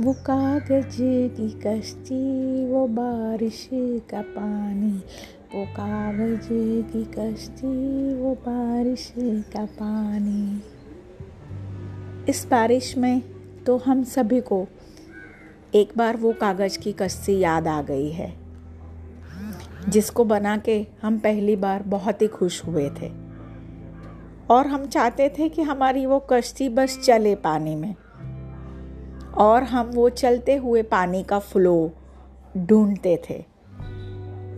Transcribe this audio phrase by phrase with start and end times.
[0.00, 0.96] वो कागज़
[1.30, 3.68] की कश्ती, वो बारिश
[4.10, 4.92] का पानी।
[5.54, 6.48] वो कागज़
[6.92, 10.62] की कश्ती, वो बारिश का पानी।
[12.28, 13.22] इस बारिश में
[13.64, 14.66] तो हम सभी को
[15.74, 18.32] एक बार वो कागज़ की कश्ती याद आ गई है,
[19.88, 23.12] जिसको बना के हम पहली बार बहुत ही खुश हुए थे।
[24.50, 27.94] और हम चाहते थे कि हमारी वो कश्ती बस चले पानी में।
[29.38, 31.90] और हम वो चलते हुए पानी का फ्लो
[32.56, 33.44] ढूंढते थे।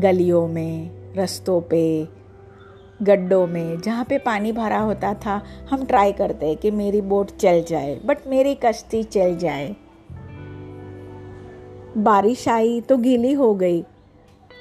[0.00, 2.08] गलियों में, रस्तों पे,
[3.02, 7.62] गड्ढों में, जहाँ पे पानी भरा होता था, हम ट्राई करते कि मेरी बोट चल
[7.62, 9.76] जाए बट मेरी कश्ती चल जाए।
[11.96, 13.84] बारिश आई तो गीली हो गई।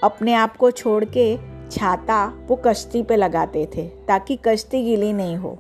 [0.04, 1.38] अपने आप को छोड़ के
[1.72, 5.58] छाता वो कश्ती पे लगाते थे, ताकि कश्ती गीली नहीं हो।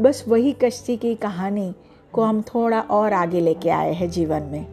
[0.00, 1.74] बस वही कश्ती की कहानी
[2.12, 4.66] को हम थोड़ा और आगे लेके आए हैं जीवन में।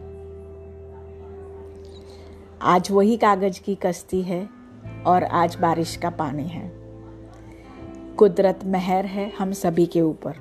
[2.62, 4.48] आज वही कागज़ की कश्ती है
[5.06, 6.72] और आज बारिश का पानी है।
[8.16, 10.32] कुदरत मेहर है हम सभी के ऊपर।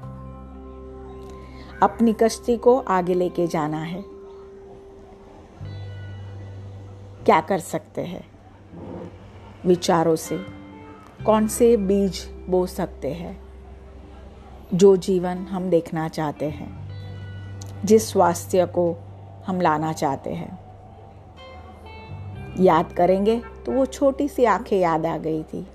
[1.83, 4.03] अपनी कश्ती को आगे लेके जाना है।
[7.25, 8.27] क्या कर सकते हैं?
[9.65, 10.37] विचारों से
[11.25, 13.50] कौन से बीज बो सकते हैं?
[14.73, 16.69] जो जीवन हम देखना चाहते हैं,
[17.85, 18.95] जिस स्वास्थ्य को
[19.45, 20.59] हम लाना चाहते हैं।
[22.59, 25.65] याद करेंगे तो वो छोटी सी आँखें याद आ गई थी,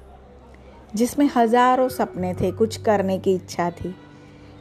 [0.94, 3.94] जिसमें हज़ारों सपने थे, कुछ करने की इच्छा थी,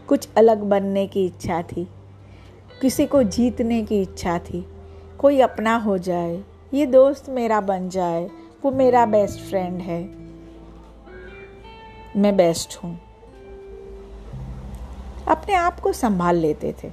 [0.08, 1.88] कुछ अलग बनने की इच्छा थी,
[2.81, 4.66] किसी को जीतने की इच्छा थी,
[5.19, 8.30] कोई अपना हो जाए, ये दोस्त मेरा बन जाए,
[8.66, 10.03] वो मेरा बेस्ट फ्रेंड है,
[12.17, 13.00] मैं बेस्ट हूँ।
[15.28, 16.91] अपने आप को संभाल लेते थे।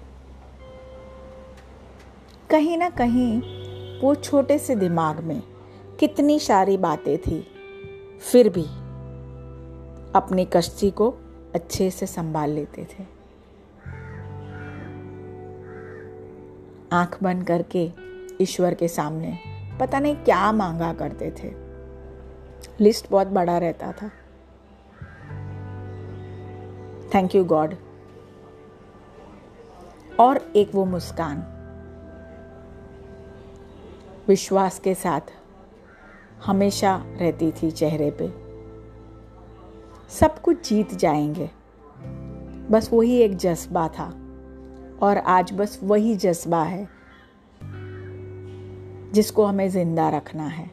[2.50, 3.43] कहीं ना कहीं
[4.00, 5.43] वो छोटे से दिमाग में
[6.00, 7.47] कितनी सारी बातें थी।
[8.32, 8.65] फिर भी
[10.15, 11.15] अपनी कश्ती को
[11.54, 13.04] अच्छे से संभाल लेते थे।
[16.93, 17.93] आँख बंद करके
[18.41, 19.38] ईश्वर के सामने
[19.81, 21.53] पता नहीं क्या मांगा करते थे।
[22.81, 24.09] लिस्ट बहुत बड़ा रहता था।
[27.14, 27.75] थैंक यू गॉड
[30.22, 31.38] और एक वो मुस्कान।
[34.28, 35.20] विश्वास के साथ
[36.46, 38.28] हमेशा रहती थी चेहरे पे।
[40.08, 41.50] सब कुछ जीत जाएँगे।
[42.70, 44.04] बस वही एक जज्बा था
[45.02, 46.88] और आज बस वही जज्बा है
[49.12, 50.70] जिसको हमें ज़िंदा रखना है।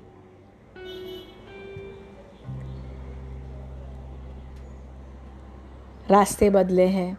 [6.10, 7.18] रास्ते बदले हैं,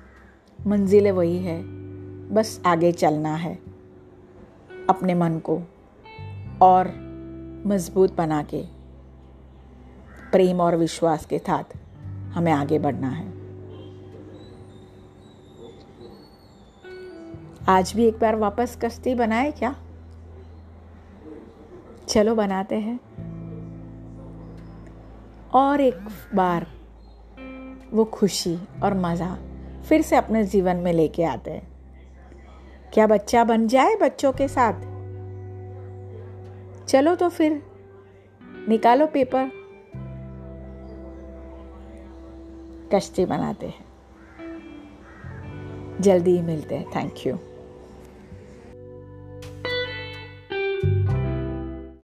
[0.66, 1.90] मंजिलें वही है।
[2.30, 3.58] बस आगे चलना है,
[4.91, 5.62] अपने मन को
[6.62, 6.88] और
[7.66, 8.62] मज़बूत बना के,
[10.32, 11.76] प्रेम और विश्वास के साथ
[12.32, 13.28] हमें आगे बढ़ना है।
[17.68, 19.76] आज भी एक बार वापस कश्ती बनाए क्या?
[22.08, 23.00] चलो बनाते हैं।
[25.54, 25.98] और एक
[26.34, 26.66] बार
[27.92, 29.38] वो खुशी और मज़ा
[29.88, 31.79] फिर से अपने जीवन में लेके आते हैं।
[32.93, 34.73] क्या बच्चा बन जाए बच्चों के साथ?
[36.87, 37.62] चलो तो फिर,
[38.69, 39.51] निकालो पेपर।
[42.95, 43.84] कश्ती बनाते हैं।
[46.01, 47.39] जल्दी ही मिलते हैं। Thank you